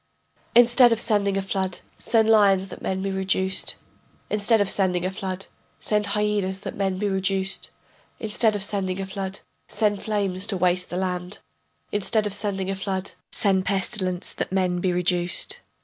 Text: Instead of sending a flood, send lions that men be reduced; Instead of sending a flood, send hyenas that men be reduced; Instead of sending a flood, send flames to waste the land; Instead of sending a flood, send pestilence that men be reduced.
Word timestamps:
Instead 0.55 0.91
of 0.91 0.99
sending 0.99 1.37
a 1.37 1.43
flood, 1.43 1.81
send 1.95 2.27
lions 2.27 2.69
that 2.69 2.81
men 2.81 3.03
be 3.03 3.11
reduced; 3.11 3.75
Instead 4.31 4.59
of 4.59 4.67
sending 4.67 5.05
a 5.05 5.11
flood, 5.11 5.45
send 5.79 6.07
hyenas 6.15 6.61
that 6.61 6.75
men 6.75 6.97
be 6.97 7.07
reduced; 7.07 7.69
Instead 8.19 8.55
of 8.55 8.63
sending 8.63 8.99
a 8.99 9.05
flood, 9.05 9.41
send 9.67 10.01
flames 10.01 10.47
to 10.47 10.57
waste 10.57 10.89
the 10.89 10.97
land; 10.97 11.37
Instead 11.91 12.25
of 12.25 12.33
sending 12.33 12.71
a 12.71 12.75
flood, 12.75 13.11
send 13.31 13.63
pestilence 13.63 14.33
that 14.33 14.51
men 14.51 14.79
be 14.79 14.91
reduced. 14.91 15.59